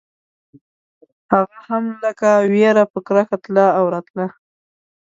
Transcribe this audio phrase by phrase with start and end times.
[1.31, 4.27] هغه هم لکه وېره په کرکه تله او راتله.